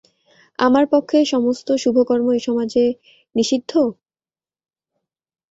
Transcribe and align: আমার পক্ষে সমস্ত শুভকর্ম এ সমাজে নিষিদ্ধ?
আমার 0.59 0.85
পক্ষে 0.93 1.17
সমস্ত 1.25 1.67
শুভকর্ম 1.83 2.27
এ 2.31 2.45
সমাজে 2.47 2.85
নিষিদ্ধ? 3.35 3.71